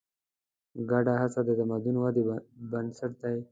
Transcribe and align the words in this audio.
ګډه 0.89 1.13
هڅه 1.21 1.41
د 1.47 1.49
تمدن 1.59 1.95
ودې 2.01 2.23
بنسټ 2.71 3.11
دی. 3.21 3.37